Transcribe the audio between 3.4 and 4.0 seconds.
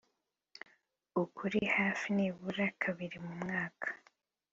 mwaka